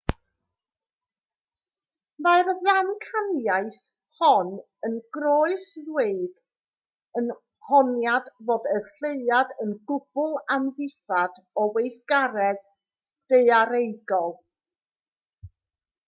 mae'r 2.27 2.47
ddamcaniaeth 2.67 3.75
hon 4.21 4.47
yn 4.89 4.95
croes-ddweud 5.17 6.33
yr 7.21 7.29
honiad 7.69 8.31
fod 8.49 8.67
y 8.79 8.81
lleuad 8.89 9.53
yn 9.67 9.75
gwbl 9.93 10.35
amddifad 10.59 11.39
o 11.65 11.69
weithgaredd 11.79 12.65
daearaegol 13.35 14.35